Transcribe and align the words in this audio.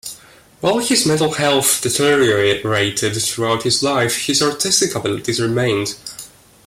While 0.61 0.79
his 0.79 1.05
mental 1.05 1.33
health 1.33 1.81
deteriorated 1.83 3.21
throughout 3.21 3.61
his 3.61 3.83
life, 3.83 4.25
his 4.25 4.41
artistic 4.41 4.95
abilities 4.95 5.39
remained. 5.39 5.93